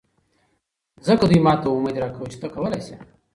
[1.05, 2.95] ځکه دوي ماته اميد راکوه چې ته کولې شې.